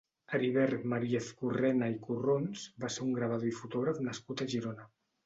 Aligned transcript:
Heribert 0.35 0.85
Mariezcurrena 0.93 1.89
i 1.95 1.99
Corrons 2.07 2.63
va 2.85 2.91
ser 2.97 3.05
un 3.09 3.13
gravador 3.19 3.47
i 3.51 3.55
fotògraf 3.59 4.01
nascut 4.09 4.43
a 4.43 4.49
Girona. 4.57 4.89